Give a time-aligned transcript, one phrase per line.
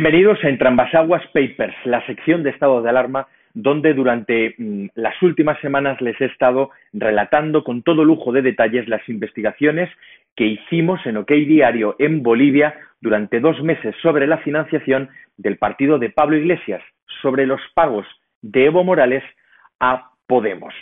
[0.00, 5.58] Bienvenidos a Entrambasaguas Papers, la sección de estado de alarma donde durante mm, las últimas
[5.58, 9.90] semanas les he estado relatando con todo lujo de detalles las investigaciones
[10.36, 15.98] que hicimos en OK Diario en Bolivia durante dos meses sobre la financiación del partido
[15.98, 16.80] de Pablo Iglesias,
[17.20, 18.06] sobre los pagos
[18.40, 19.24] de Evo Morales
[19.80, 20.74] a Podemos.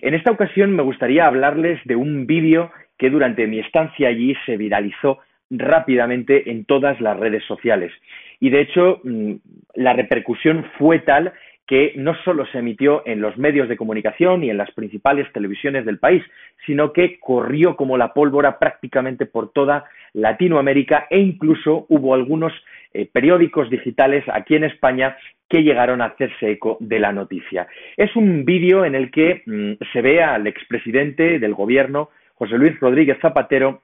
[0.00, 4.56] En esta ocasión me gustaría hablarles de un vídeo que durante mi estancia allí se
[4.56, 5.18] viralizó
[5.50, 7.92] rápidamente en todas las redes sociales.
[8.40, 9.32] Y de hecho, mm,
[9.74, 11.32] la repercusión fue tal
[11.66, 15.84] que no solo se emitió en los medios de comunicación y en las principales televisiones
[15.84, 16.22] del país,
[16.64, 22.52] sino que corrió como la pólvora prácticamente por toda Latinoamérica e incluso hubo algunos
[22.94, 25.16] eh, periódicos digitales aquí en España
[25.48, 27.66] que llegaron a hacerse eco de la noticia.
[27.96, 32.78] Es un vídeo en el que mm, se ve al expresidente del gobierno, José Luis
[32.78, 33.82] Rodríguez Zapatero,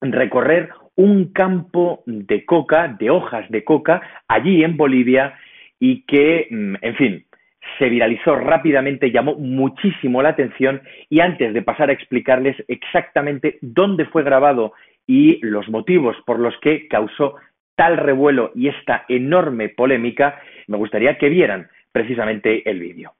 [0.00, 5.38] recorrer un campo de coca, de hojas de coca, allí en Bolivia
[5.78, 7.24] y que, mm, en fin,
[7.78, 14.06] se viralizó rápidamente, llamó muchísimo la atención y antes de pasar a explicarles exactamente dónde
[14.06, 14.72] fue grabado
[15.06, 17.36] y los motivos por los que causó
[17.76, 23.12] tal revuelo y esta enorme polémica, me gustaría que vieran precisamente el vídeo.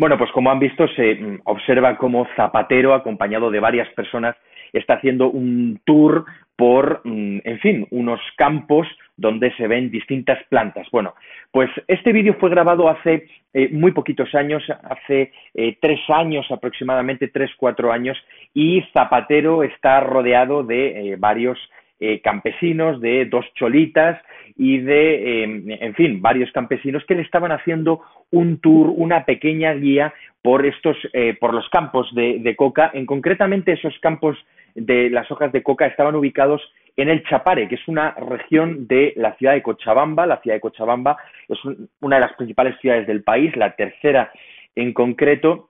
[0.00, 4.34] Bueno, pues como han visto, se mm, observa cómo Zapatero, acompañado de varias personas,
[4.72, 6.24] está haciendo un tour
[6.56, 10.88] por, mm, en fin, unos campos donde se ven distintas plantas.
[10.90, 11.12] Bueno,
[11.52, 17.28] pues este vídeo fue grabado hace eh, muy poquitos años, hace eh, tres años aproximadamente,
[17.28, 18.16] tres, cuatro años,
[18.54, 21.58] y Zapatero está rodeado de eh, varios
[22.00, 24.20] eh, campesinos, de dos cholitas
[24.56, 29.72] y de, em, en fin, varios campesinos que le estaban haciendo un tour, una pequeña
[29.74, 30.12] guía
[30.42, 32.90] por estos, eh, por los campos de, coca.
[32.94, 34.36] En concretamente esos campos
[34.74, 36.62] de las hojas de coca estaban ubicados
[36.96, 40.26] en el Chapare, que es una región de la ciudad de Cochabamba.
[40.26, 41.16] La ciudad de Cochabamba
[41.48, 41.58] es
[42.00, 44.30] una de las principales ciudades del país, la tercera
[44.76, 45.69] en concreto,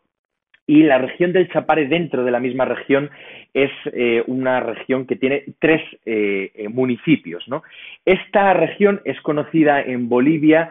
[0.70, 3.10] y la región del Chapare dentro de la misma región
[3.52, 7.42] es eh, una región que tiene tres eh, eh, municipios.
[7.48, 7.64] ¿no?
[8.04, 10.70] Esta región es conocida en Bolivia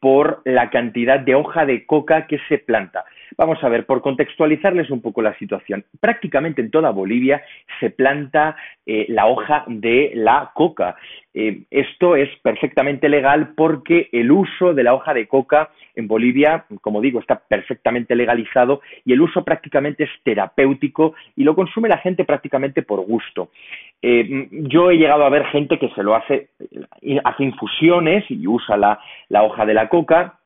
[0.00, 3.04] por la cantidad de hoja de coca que se planta.
[3.38, 5.86] Vamos a ver, por contextualizarles un poco la situación.
[6.00, 7.42] Prácticamente en toda Bolivia
[7.78, 10.96] se planta la hoja de la coca.
[11.32, 17.00] Esto es perfectamente legal porque el uso de la hoja de coca en Bolivia, como
[17.00, 22.24] digo, está perfectamente legalizado y el uso prácticamente es terapéutico y lo consume la gente
[22.24, 23.50] prácticamente por gusto.
[24.02, 26.48] Eh, yo he llegado a ver gente que se lo hace,
[27.02, 30.36] eh, hace infusiones y usa la, hoja de la coca,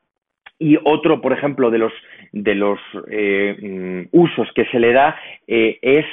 [0.57, 1.91] y otro, por ejemplo, de los,
[2.31, 2.79] de los
[3.09, 5.17] eh, mm, usos que se le da
[5.47, 6.05] es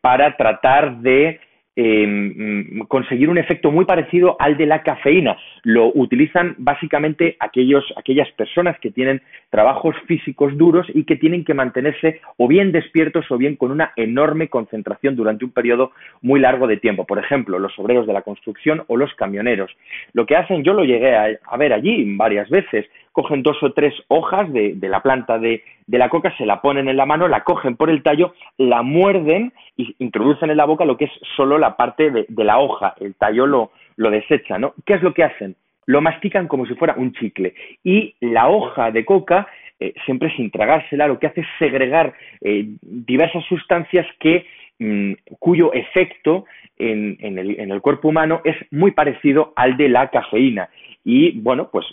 [0.00, 1.40] para tratar de
[1.76, 5.36] Em, conseguir un efecto muy parecido al de la cafeína.
[5.62, 11.54] Lo utilizan básicamente aquellos, aquellas personas que tienen trabajos físicos duros y que tienen que
[11.54, 15.92] mantenerse o bien despiertos o bien con una enorme concentración durante un periodo
[16.22, 17.06] muy largo de tiempo.
[17.06, 19.70] Por ejemplo, los obreros de la construcción o los camioneros.
[20.12, 22.84] Lo que hacen, yo lo llegué a ver allí varias veces,
[23.20, 26.96] cogen dos o tres hojas de, la planta de, la coca, se la ponen en
[26.96, 30.96] la mano, la cogen por el tallo, la muerden y introducen en la boca lo
[30.96, 34.72] que es solo la parte de, la hoja, el tallo lo, lo desecha, ¿no?
[34.86, 35.56] ¿Qué es lo que hacen?
[35.84, 37.54] Lo mastican como si fuera un chicle
[37.84, 39.48] y la hoja de coca
[39.78, 44.46] eh, siempre sin tragársela, lo que hace es segregar eh, diversas sustancias que
[44.78, 46.44] mm, cuyo efecto
[46.78, 50.70] en, el, en, el, cuerpo humano es muy parecido al de la cafeína.
[51.04, 51.86] Y bueno, pues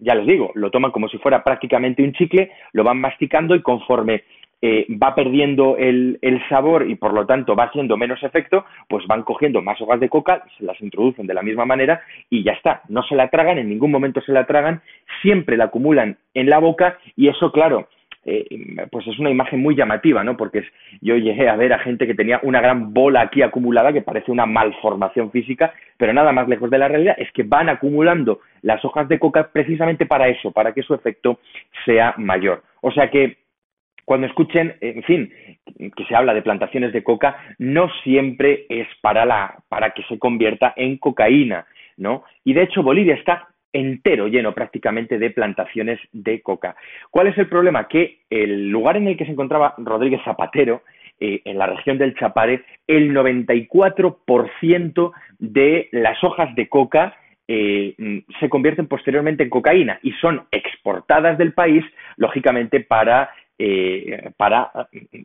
[0.00, 3.62] ya les digo, lo toman como si fuera prácticamente un chicle, lo van masticando y
[3.62, 4.24] conforme
[4.62, 9.22] eh, va perdiendo el, sabor y por lo tanto va haciendo menos efecto, pues van
[9.22, 12.00] cogiendo más hojas de coca, se las introducen de la misma manera
[12.30, 12.82] y ya está.
[12.88, 14.80] No se la tragan, en ningún momento se la tragan,
[15.20, 17.88] siempre la acumulan en la boca y eso, claro,
[18.28, 18.44] eh,
[18.90, 20.36] pues es una imagen muy llamativa, ¿no?
[20.36, 20.64] Porque
[21.00, 24.32] yo llegué a ver a gente que tenía una gran bola aquí acumulada que parece
[24.32, 28.84] una malformación física, pero nada más lejos de la realidad es que van acumulando las
[28.84, 31.38] hojas de coca precisamente para eso, para que su efecto
[31.84, 32.64] sea mayor.
[32.80, 33.36] O sea que
[34.04, 35.32] cuando escuchen, en fin,
[35.96, 40.18] que se habla de plantaciones de coca, no siempre es para, la, para que se
[40.18, 41.64] convierta en cocaína,
[41.96, 42.24] ¿no?
[42.42, 46.74] Y de hecho Bolivia está entero, lleno prácticamente de plantaciones de coca.
[47.12, 47.86] ¿Cuál es el problema?
[47.86, 50.82] Que el lugar en el que se encontraba Rodríguez Zapatero,
[51.20, 57.14] eh, en la región del Chapare, el 94% de las hojas de coca
[57.48, 57.94] eh,
[58.40, 61.84] se convierten posteriormente en cocaína y son exportadas del país,
[62.16, 64.70] lógicamente, para eh, para,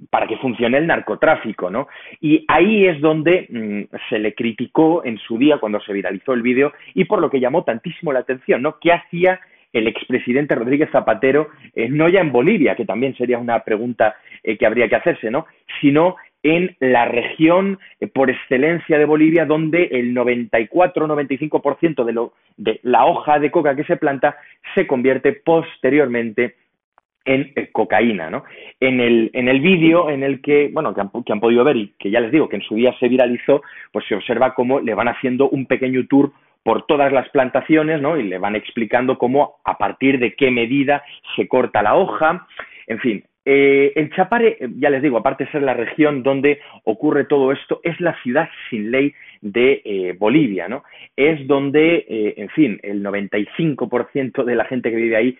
[0.09, 1.89] para que funcione el narcotráfico, ¿no?
[2.21, 6.41] Y ahí es donde mm, se le criticó en su día cuando se viralizó el
[6.41, 8.79] vídeo y por lo que llamó tantísimo la atención, ¿no?
[8.79, 9.41] ¿Qué hacía
[9.73, 14.57] el expresidente Rodríguez Zapatero, eh, no ya en Bolivia, que también sería una pregunta eh,
[14.57, 15.45] que habría que hacerse, ¿no?
[15.81, 22.79] Sino en la región eh, por excelencia de Bolivia, donde el 94-95% de, lo, de
[22.83, 24.37] la hoja de coca que se planta
[24.75, 26.55] se convierte posteriormente
[27.23, 28.43] en cocaína, ¿no?
[28.79, 31.77] En el, en el vídeo en el que, bueno, que han, que han, podido ver
[31.77, 33.61] y que ya les digo que en su día se viralizó,
[33.91, 36.31] pues se observa cómo le van haciendo un pequeño tour
[36.63, 38.17] por todas las plantaciones, ¿no?
[38.17, 41.03] Y le van explicando cómo, a partir de qué medida
[41.35, 42.47] se corta la hoja,
[42.87, 43.23] en fin.
[43.43, 47.79] Eh, el Chapare, ya les digo, aparte de ser la región donde ocurre todo esto,
[47.83, 50.83] es la ciudad sin ley de eh, Bolivia, ¿no?
[51.15, 55.37] Es donde, eh, en fin, el 95% de la gente que vive ahí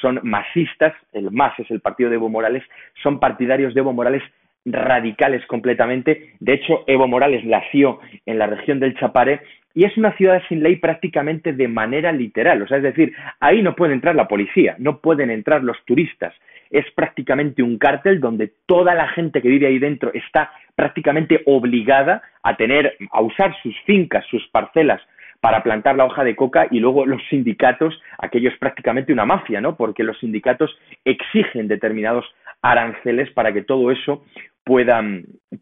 [0.00, 2.62] son masistas, el MAS es el partido de Evo Morales,
[3.02, 4.22] son partidarios de Evo Morales
[4.64, 6.34] radicales completamente.
[6.40, 9.40] De hecho, Evo Morales nació en la región del Chapare
[9.74, 12.62] y es una ciudad sin ley prácticamente de manera literal.
[12.62, 16.34] O sea, es decir, ahí no puede entrar la policía, no pueden entrar los turistas.
[16.72, 22.22] Es prácticamente un cártel donde toda la gente que vive ahí dentro está prácticamente obligada
[22.42, 25.00] a tener, a usar sus fincas, sus parcelas
[25.40, 29.60] para plantar la hoja de coca y luego los sindicatos, aquello es prácticamente una mafia,
[29.60, 29.76] ¿no?
[29.76, 30.70] Porque los sindicatos
[31.04, 32.24] exigen determinados
[32.62, 34.24] aranceles para que todo eso
[34.64, 35.02] pueda,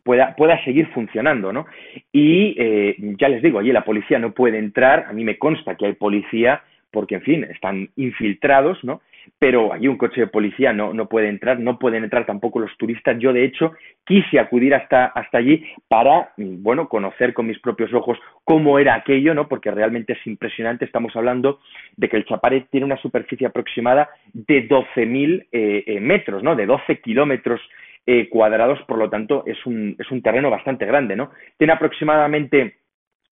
[0.05, 1.67] pueda, pueda seguir funcionando, ¿no?
[2.13, 5.75] Y eh, ya les digo, allí la policía no puede entrar, a mí me consta
[5.77, 9.01] que hay policía porque, en fin, están infiltrados, ¿no?
[9.39, 12.77] Pero allí un coche de policía no, no puede entrar, no pueden entrar tampoco los
[12.77, 13.19] turistas.
[13.19, 13.73] Yo, de hecho,
[14.05, 19.35] quise acudir hasta, hasta allí para, bueno, conocer con mis propios ojos cómo era aquello,
[19.35, 19.49] ¿no?
[19.49, 20.85] Porque realmente es impresionante.
[20.85, 21.61] Estamos hablando
[21.97, 26.57] de que el Chapare tiene una superficie aproximada de 12.000 eh, eh, metros, ¿no?
[26.57, 27.61] De 12 kilómetros
[28.07, 31.31] eh, cuadrados, por lo tanto, es un, es un terreno bastante grande, ¿no?
[31.57, 32.77] Tiene aproximadamente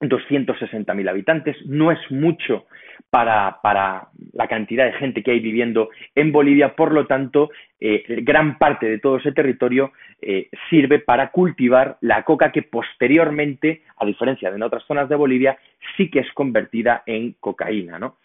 [0.01, 2.67] 260.000 habitantes, no es mucho
[3.11, 7.51] para, para, la cantidad de gente que hay viviendo en Bolivia, por lo tanto,
[7.81, 13.83] eh, gran parte de todo ese territorio eh, sirve para cultivar la coca que posteriormente,
[13.97, 15.59] a diferencia de en otras zonas de Bolivia,
[15.97, 17.99] sí que es convertida en cocaína.
[17.99, 18.17] ¿no?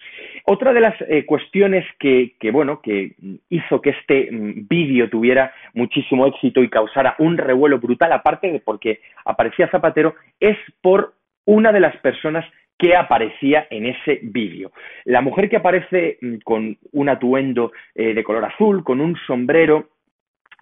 [0.45, 3.13] Otra de las eh, cuestiones que, que, bueno, que
[3.49, 8.59] hizo que este mm, vídeo tuviera muchísimo éxito y causara un revuelo brutal, aparte de
[8.59, 11.13] porque aparecía Zapatero, es por
[11.45, 12.45] una de las personas
[12.77, 14.71] que aparecía en ese vídeo.
[15.05, 19.89] La mujer que aparece mm, con un atuendo eh, de color azul, con un sombrero,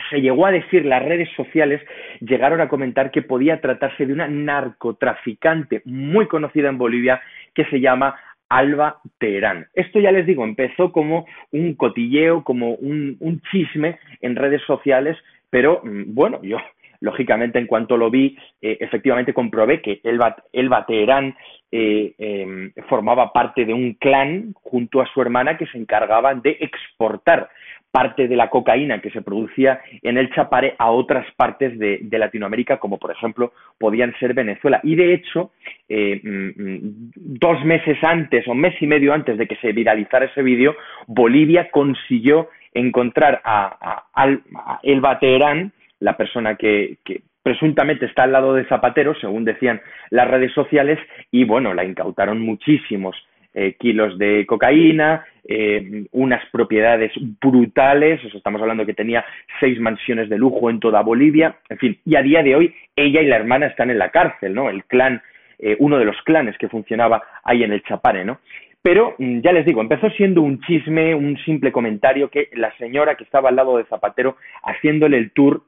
[0.10, 1.82] se llegó a decir, las redes sociales
[2.22, 7.22] llegaron a comentar que podía tratarse de una narcotraficante muy conocida en Bolivia
[7.54, 8.16] que se llama
[8.50, 9.68] Alba Teherán.
[9.74, 15.18] Esto ya les digo, empezó como un cotilleo, como un, un chisme en redes sociales,
[15.50, 16.58] pero mm, bueno, yo
[17.02, 21.36] lógicamente en cuanto lo vi, eh, efectivamente comprobé que Elba, Teherán
[21.72, 26.58] eh, em, formaba parte de un clan junto a su hermana que se encargaban de
[26.60, 27.50] exportar
[27.92, 32.78] parte de la cocaína que se producía en el Chapare a otras partes de, Latinoamérica,
[32.78, 34.80] como por ejemplo podían ser Venezuela.
[34.84, 35.52] Y de hecho,
[35.90, 40.26] eh, mm, mm, dos meses antes o mes y medio antes de que se viralizara
[40.26, 40.76] ese vídeo,
[41.08, 46.98] Bolivia consiguió encontrar a, a Elba Teherán, la persona que,
[47.42, 51.00] presuntamente está al lado de Zapatero, según decían las redes sociales,
[51.32, 53.16] y bueno, la incautaron muchísimos
[53.54, 59.26] eh, kilos de cocaína, eh, unas propiedades brutales, estamos hablando que tenía
[59.60, 63.22] seis mansiones de lujo en toda Bolivia, en fin, y a día de hoy ella
[63.22, 64.70] y la hermana están en la cárcel, ¿no?
[64.70, 65.22] El clan,
[65.60, 68.40] eh, uno de los clanes que funcionaba ahí en el Chapare, ¿no?
[68.82, 73.16] Pero mm, ya les digo, empezó siendo un chisme, un simple comentario que la señora
[73.16, 75.64] que estaba al lado de Zapatero haciéndole el tour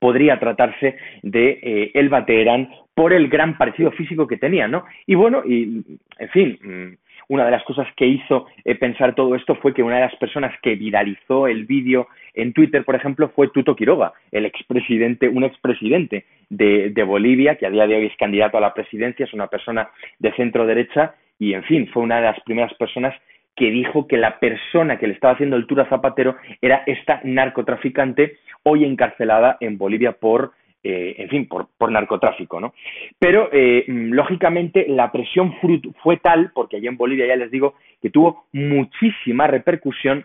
[0.00, 4.84] podría tratarse de eh, el Teherán por el gran parecido físico que tenía, ¿no?
[5.06, 5.82] Y bueno, y
[6.18, 6.96] en fin, mm,
[7.28, 10.16] una de las cosas que hizo eh, pensar todo esto fue que una de las
[10.16, 15.44] personas que viralizó el vídeo en Twitter, por ejemplo, fue Tuto Quiroga, el expresidente, un
[15.44, 19.32] expresidente de, de Bolivia, que a día de hoy es candidato a la presidencia, es
[19.32, 19.88] una persona
[20.18, 23.14] de centro derecha, y en fin, fue una de las primeras personas
[23.56, 27.20] que dijo que la persona que le estaba haciendo el tour a Zapatero era esta
[27.24, 32.74] narcotraficante hoy encarcelada en Bolivia por, eh, en fin, por, narcotráfico, ¿no?
[33.18, 35.54] Pero, eh, mm, lógicamente, la presión
[36.02, 40.24] fue tal, porque allí en Bolivia ya les digo, que tuvo muchísima repercusión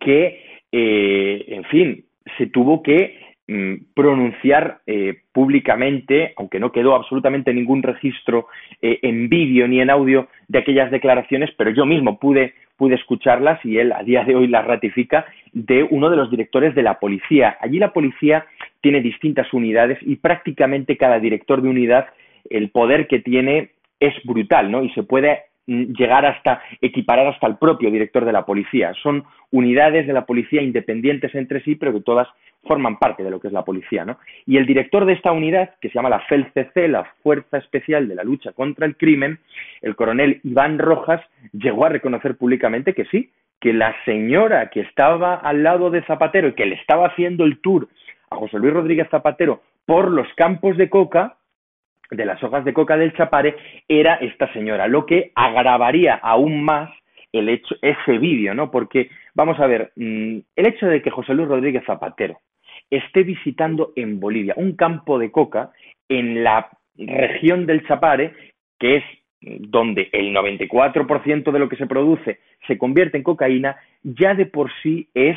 [0.00, 2.04] que, eh, en fin,
[2.38, 4.80] se tuvo que mm, pronunciar
[5.32, 8.46] públicamente, aunque no quedó absolutamente ningún registro
[8.80, 13.78] en vídeo ni en audio de aquellas declaraciones, pero yo mismo pude pude escucharlas y
[13.78, 17.56] él a día de hoy las ratifica de uno de los directores de la policía.
[17.60, 18.46] Allí la policía
[18.80, 22.06] tiene distintas unidades y prácticamente cada director de unidad
[22.50, 23.70] el poder que tiene
[24.00, 24.82] es brutal, ¿no?
[24.82, 28.92] Y se puede Mm, llegar hasta equiparar hasta el propio director de la policía.
[29.02, 32.28] Son unidades de la policía independientes entre sí, pero que todas
[32.66, 34.18] forman parte de lo que es la policía, ¿no?
[34.46, 38.14] Y el director de esta unidad, que se llama la FELCC, la Fuerza Especial de
[38.14, 39.38] la Lucha contra el Crimen,
[39.82, 41.20] el coronel Iván Rojas,
[41.52, 43.30] llegó a reconocer públicamente que sí,
[43.60, 47.60] que la señora que estaba al lado de Zapatero y que le estaba haciendo el
[47.60, 47.88] tour
[48.30, 51.36] a José Luis Rodríguez Zapatero por los campos de coca,
[52.10, 53.56] de las hojas de coca del Chapare
[53.88, 56.90] era esta señora, lo que agravaría aún más
[57.32, 58.70] el hecho, ese vídeo, ¿no?
[58.70, 62.38] Porque, vamos a ver, mm, el hecho de que José Luis Rodríguez Zapatero
[62.90, 65.70] esté visitando en Bolivia un campo de coca
[66.08, 68.34] en la región del Chapare,
[68.78, 69.04] que es
[69.40, 74.70] donde el 94% de lo que se produce se convierte en cocaína, ya de por
[74.82, 75.36] sí es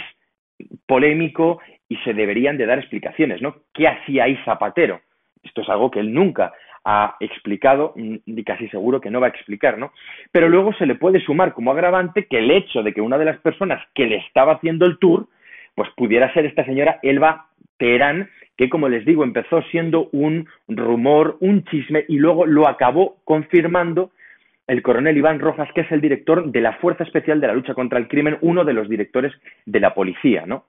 [0.85, 3.57] polémico y se deberían de dar explicaciones, ¿no?
[3.73, 5.01] ¿Qué hacía ahí Zapatero?
[5.43, 9.29] Esto es algo que él nunca ha explicado y casi seguro que no va a
[9.29, 9.91] explicar, ¿no?
[10.31, 13.25] Pero luego se le puede sumar como agravante que el hecho de que una de
[13.25, 15.27] las personas que le estaba haciendo el tour,
[15.77, 21.37] pues pudiera ser esta señora Elba Teherán, que como les digo, empezó siendo un rumor,
[21.39, 24.09] un chisme, y luego lo acabó confirmando
[24.65, 27.75] el coronel Iván Rojas, que es el director de la Fuerza Especial de la Lucha
[27.75, 29.31] contra el Crimen, uno de los directores
[29.67, 30.65] de la policía, ¿no?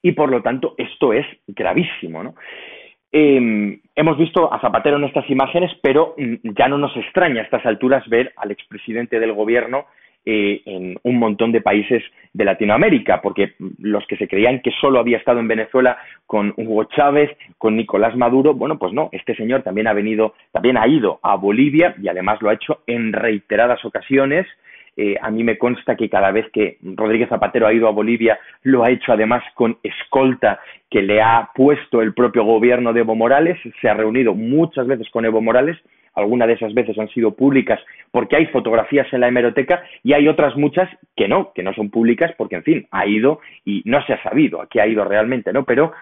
[0.00, 2.36] Y por lo tanto, esto es gravísimo, ¿no?
[3.10, 7.44] Eh, hemos visto a Zapatero en estas imágenes, pero mm, ya no nos extraña a
[7.44, 9.86] estas alturas ver al expresidente del gobierno
[10.26, 12.02] eh, en un montón de países
[12.32, 16.84] de Latinoamérica, porque los que se creían que solo había estado en Venezuela con Hugo
[16.84, 21.20] Chávez, con Nicolás Maduro, bueno, pues no, este señor también ha venido, también ha ido
[21.22, 24.46] a Bolivia y además lo ha hecho en reiteradas ocasiones.
[24.96, 28.38] Eh, a mí me consta que cada vez que Rodríguez Zapatero ha ido a Bolivia
[28.62, 33.16] lo ha hecho además con escolta que le ha puesto el propio gobierno de Evo
[33.16, 33.58] Morales.
[33.80, 35.76] Se ha reunido muchas veces con Evo Morales.
[36.14, 37.80] Algunas de esas veces han sido públicas
[38.10, 41.90] porque hay fotografías en la hemeroteca y hay otras muchas que no, que no son
[41.90, 45.04] públicas porque, en fin, ha ido y no se ha sabido a qué ha ido
[45.04, 45.64] realmente, ¿no?
[45.64, 45.92] Pero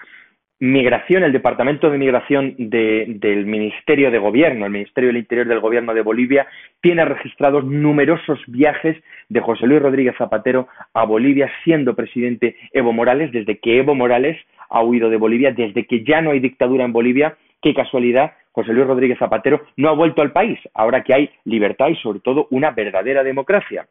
[0.65, 5.93] Migración, el Departamento de Migración del Ministerio de Gobierno, el Ministerio del Interior del Gobierno
[5.93, 6.47] de Bolivia,
[6.81, 8.97] tiene registrados numerosos viajes
[9.29, 14.39] de José Luis Rodríguez Zapatero a Bolivia, siendo presidente Evo Morales, desde que Evo Morales
[14.71, 17.37] ha huido de Bolivia, desde que ya no hay dictadura en Bolivia.
[17.61, 21.89] Qué casualidad, José Luis Rodríguez Zapatero no ha vuelto al país, ahora que hay libertad
[21.89, 23.87] y sobre todo una verdadera democracia.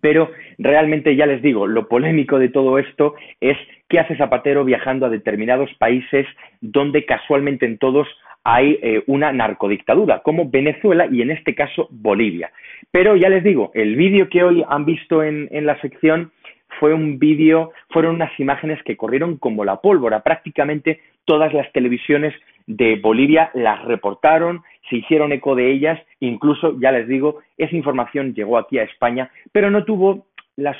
[0.00, 3.56] Pero realmente ya les digo, lo polémico de todo esto es
[3.88, 6.26] qué hace Zapatero viajando a determinados países
[6.60, 8.08] donde casualmente en todos
[8.42, 12.50] hay eh, una narcodictadura, como Venezuela y en este caso Bolivia.
[12.90, 16.32] Pero ya les digo, el vídeo que hoy han visto en, en la sección
[16.78, 20.22] fue un vídeo, fueron unas imágenes que corrieron como la pólvora.
[20.22, 22.34] Prácticamente todas las televisiones
[22.66, 28.34] de Bolivia las reportaron, se hicieron eco de ellas, incluso, ya les digo, esa información
[28.34, 30.76] llegó aquí a España, pero no tuvo la,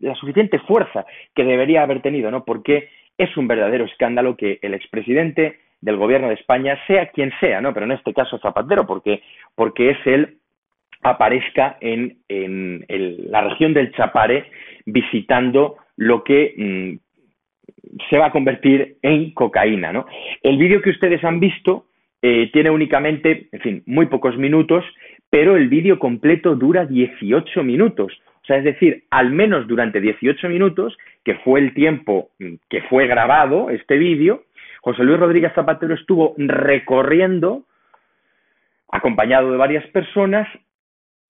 [0.00, 2.44] la suficiente fuerza que debería haber tenido, ¿no?
[2.44, 2.88] Porque
[3.18, 7.72] es un verdadero escándalo que el expresidente del gobierno de España, sea quien sea, ¿no?
[7.74, 9.22] Pero en este caso Zapatero, porque,
[9.54, 10.38] porque es él
[11.02, 12.84] aparezca en, en
[13.30, 14.50] la región del Chapare
[14.86, 17.05] visitando lo que mm,
[18.08, 19.92] se va a convertir en cocaína.
[19.92, 20.06] ¿no?
[20.42, 21.86] El vídeo que ustedes han visto
[22.22, 24.84] eh, tiene únicamente, en fin, muy pocos minutos,
[25.30, 28.12] pero el vídeo completo dura 18 minutos.
[28.42, 32.82] O sea, es decir, al menos durante 18 minutos, que fue el tiempo mm, que
[32.82, 34.44] fue grabado este vídeo,
[34.82, 37.64] José Luis Rodríguez Zapatero estuvo recorriendo,
[38.88, 40.48] acompañado de varias personas,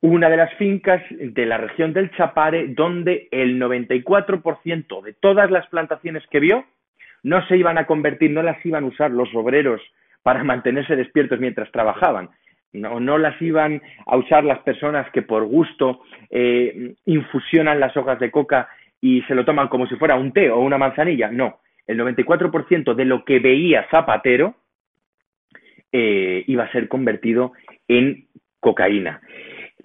[0.01, 5.67] una de las fincas de la región del Chapare donde el 94% de todas las
[5.69, 6.65] plantaciones que vio
[7.23, 9.81] no se iban a convertir, no las iban a usar los obreros
[10.23, 12.31] para mantenerse despiertos mientras trabajaban,
[12.73, 18.19] no, no las iban a usar las personas que por gusto eh, infusionan las hojas
[18.21, 18.69] de coca
[19.01, 22.95] y se lo toman como si fuera un té o una manzanilla, no, el 94%
[22.95, 24.55] de lo que veía Zapatero
[25.93, 27.53] eh, iba a ser convertido
[27.89, 28.27] en
[28.61, 29.21] cocaína.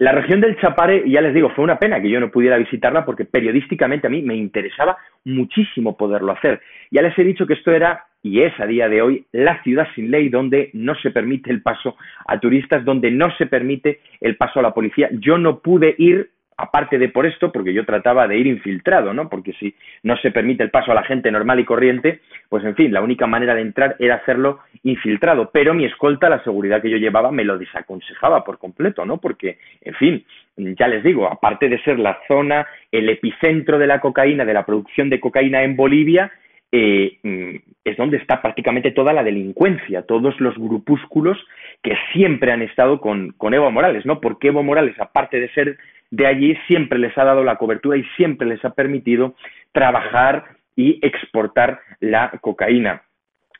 [0.02, 3.04] La región del Chapare, ya les digo, fue una pena que yo no pudiera visitarla
[3.04, 6.60] porque periodísticamente a mí me interesaba muchísimo poderlo hacer.
[6.90, 9.86] Ya les he dicho que esto era, y es a día de hoy, la ciudad
[9.94, 11.94] sin ley donde no se permite el paso
[12.26, 15.08] a turistas, donde no se permite el paso a la policía.
[15.12, 19.28] Yo no pude ir aparte de por esto, porque yo trataba de ir infiltrado, ¿no?
[19.28, 22.74] Porque si no se permite el paso a la gente normal y corriente, pues en
[22.74, 25.50] fin, la única manera de entrar era hacerlo infiltrado.
[25.52, 29.18] Pero mi escolta, la seguridad que yo llevaba, me lo desaconsejaba por completo, ¿no?
[29.18, 30.24] Porque, en fin,
[30.56, 34.66] ya les digo, aparte de ser la zona, el epicentro de la cocaína, de la
[34.66, 36.32] producción de cocaína en Bolivia,
[36.74, 41.36] eh, mm, es donde está prácticamente toda la delincuencia, todos los grupúsculos
[41.82, 44.20] que siempre han estado con, con Evo Morales, ¿no?
[44.20, 45.76] Porque Evo Morales, aparte de ser
[46.12, 49.34] de allí, siempre les ha dado la cobertura y siempre les ha permitido
[49.72, 50.44] trabajar
[50.76, 53.02] y exportar la cocaína.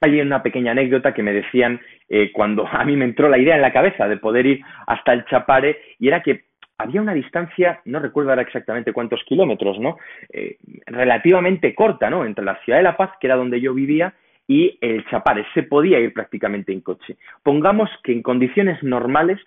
[0.03, 1.81] Hay una pequeña anécdota que me decían
[2.11, 5.15] eh, cuando a mí me entró la idea en la cabeza de poder ir hasta
[5.15, 6.45] el Chapare y era que
[6.77, 9.97] había una distancia, no recuerdo ahora exactamente cuántos kilómetros, ¿no?
[10.31, 12.27] Eh, relativamente corta, ¿no?
[12.27, 14.13] Entre la ciudad de La Paz, que era donde yo vivía,
[14.47, 15.47] y el Chapare.
[15.55, 17.17] Se podía ir prácticamente en coche.
[17.43, 19.39] Pongamos que en condiciones normales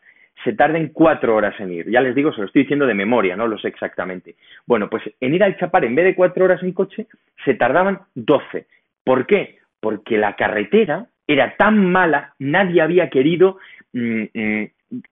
[0.45, 1.89] se tarden cuatro horas en ir.
[1.89, 4.35] Ya les digo, se lo estoy diciendo de memoria, no lo sé exactamente.
[4.67, 7.07] Bueno, pues en ir al Chapare, en vez de cuatro horas en coche,
[7.43, 8.67] se tardaban doce.
[9.03, 9.57] ¿Por qué?
[9.79, 13.57] Porque la carretera era tan mala, nadie había querido
[13.93, 14.65] mm, mm,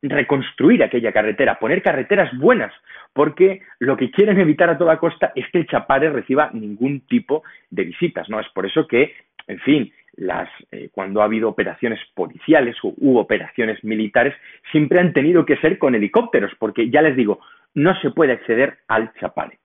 [0.04, 2.72] reconstruir aquella carretera, poner carreteras buenas,
[3.12, 7.44] porque lo que quieren evitar a toda costa es que el Chapare reciba ningún tipo
[7.72, 8.40] de visitas, ¿no?
[8.40, 9.16] Es por eso que,
[9.48, 14.36] en fin, las, eh, cuando ha habido operaciones policiales o u operaciones militares,
[14.72, 17.40] siempre han tenido que ser con helicópteros, porque ya les digo,
[17.74, 19.60] no se puede acceder al Chapare.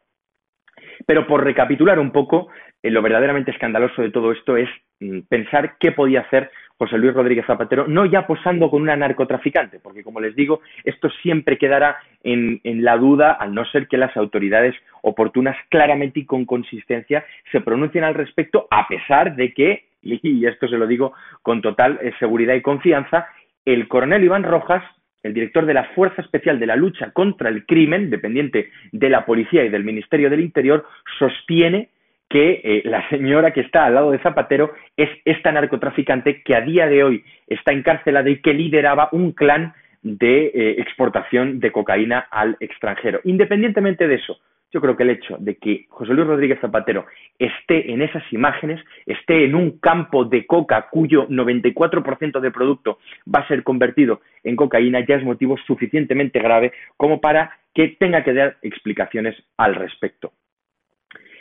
[1.07, 2.49] Pero por recapitular un poco,
[2.83, 4.69] eh, lo verdaderamente escandaloso de todo esto es
[5.01, 9.81] mm, pensar qué podía hacer José Luis Rodríguez Zapatero, no ya posando con una narcotraficante,
[9.81, 14.17] porque como les digo, esto siempre quedará en, la duda, al no ser que las
[14.17, 20.47] autoridades oportunas claramente y con consistencia se pronuncien al respecto, a pesar de que, y
[20.47, 21.13] esto se lo digo
[21.43, 23.29] con total eh, seguridad y confianza,
[23.65, 24.83] el coronel Iván Rojas
[25.23, 29.25] el director de la Fuerza Especial de la Lucha contra el Crimen, dependiente de la
[29.25, 30.87] Policía y del Ministerio del Interior,
[31.19, 31.91] sostiene
[32.29, 36.61] que eh, la señora que está al lado de Zapatero es esta narcotraficante que a
[36.61, 42.27] día de hoy está encarcelada y que lideraba un clan de eh, exportación de cocaína
[42.31, 43.21] al extranjero.
[43.25, 44.39] Independientemente de eso,
[44.71, 47.07] yo creo que el hecho de que José Luis Rodríguez Zapatero
[47.39, 52.99] esté en esas imágenes, esté en un campo de coca cuyo 94% de producto
[53.35, 58.23] va a ser convertido en cocaína, ya es motivo suficientemente grave como para que tenga
[58.25, 60.33] que dar explicaciones al respecto.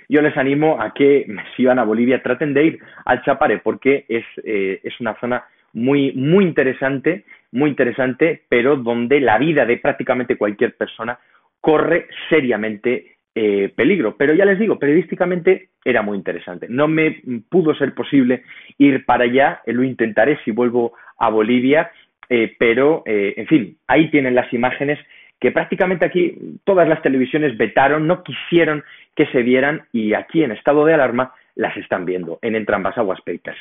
[0.09, 4.05] Yo les animo a que si van a Bolivia traten de ir al Chapare porque
[4.07, 9.77] es, eh, es una zona muy, muy interesante, muy interesante, pero donde la vida de
[9.77, 11.19] prácticamente cualquier persona
[11.59, 14.15] corre seriamente eh, peligro.
[14.17, 16.65] Pero ya les digo, periodísticamente era muy interesante.
[16.69, 18.43] No me pudo ser posible
[18.79, 21.91] ir para allá, lo intentaré si vuelvo a Bolivia,
[22.29, 24.97] eh, pero, en fin, ahí tienen las imágenes
[25.39, 28.83] que prácticamente aquí todas las televisiones vetaron, no quisieron
[29.15, 33.21] que se vieran y aquí en estado de alarma las están viendo en Entrambas Aguas
[33.21, 33.59] Papers.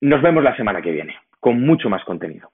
[0.00, 2.53] Nos vemos la semana que viene con mucho más contenido.